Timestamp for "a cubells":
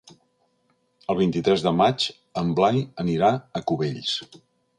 3.37-4.17